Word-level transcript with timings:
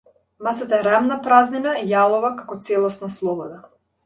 Масата 0.45 0.77
е 0.77 0.85
рамна 0.87 1.17
празнина, 1.27 1.75
јалова 1.91 2.33
како 2.41 2.59
целосна 2.71 3.13
слобода. 3.19 3.63